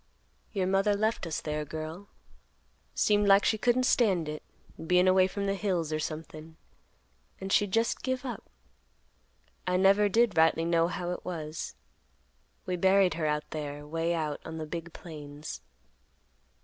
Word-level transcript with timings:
"Your 0.51 0.65
mother 0.65 0.95
left 0.95 1.27
us 1.27 1.41
there, 1.41 1.63
girl. 1.63 2.09
Seemed 2.95 3.27
like 3.27 3.45
she 3.45 3.59
couldn't 3.59 3.83
stand 3.85 4.27
it, 4.27 4.41
bein' 4.83 5.07
away 5.07 5.27
from 5.27 5.45
the 5.45 5.53
hills 5.53 5.93
or 5.93 5.99
somethin', 5.99 6.57
and 7.39 7.51
she 7.53 7.67
just 7.67 8.01
give 8.01 8.25
up. 8.25 8.49
I 9.67 9.77
never 9.77 10.09
did 10.09 10.35
rightly 10.35 10.65
know 10.65 10.87
how 10.87 11.11
it 11.11 11.23
was. 11.23 11.75
We 12.65 12.77
buried 12.77 13.13
her 13.13 13.27
out 13.27 13.51
there, 13.51 13.85
way 13.85 14.15
out 14.15 14.41
on 14.43 14.57
the 14.57 14.65
big 14.65 14.91
plains." 14.91 15.61